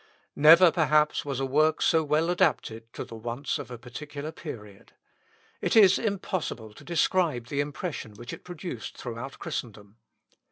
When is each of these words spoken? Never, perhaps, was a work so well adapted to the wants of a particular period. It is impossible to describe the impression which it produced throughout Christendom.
Never, 0.35 0.71
perhaps, 0.71 1.25
was 1.25 1.39
a 1.39 1.45
work 1.45 1.79
so 1.79 2.01
well 2.03 2.31
adapted 2.31 2.91
to 2.93 3.05
the 3.05 3.13
wants 3.15 3.59
of 3.59 3.69
a 3.69 3.77
particular 3.77 4.31
period. 4.31 4.93
It 5.61 5.75
is 5.75 5.99
impossible 5.99 6.73
to 6.73 6.83
describe 6.83 7.49
the 7.49 7.61
impression 7.61 8.15
which 8.15 8.33
it 8.33 8.43
produced 8.43 8.97
throughout 8.97 9.37
Christendom. 9.37 9.97